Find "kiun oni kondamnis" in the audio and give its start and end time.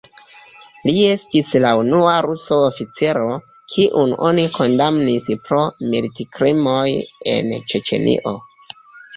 3.73-5.29